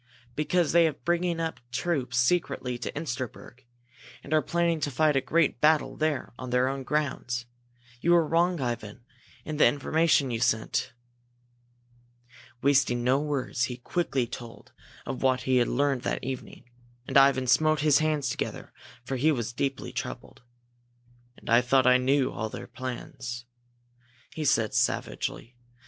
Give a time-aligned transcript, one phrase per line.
[0.35, 1.39] Because they have been bringing
[1.71, 3.63] troops up secretly to Insterberg,
[4.23, 7.45] and are planning to fight a great battle there on their own grounds!
[7.99, 9.05] You were wrong, Ivan,
[9.45, 10.93] in the information you sent."
[12.63, 14.71] Wasting no words, he quickly told
[15.05, 16.63] of what he had learned that evening.
[17.07, 18.73] And Ivan smote his hands together
[19.05, 20.41] for he was deeply troubled.
[21.37, 23.45] "And I thought I knew all their plans!"
[24.33, 25.55] he said, savagely.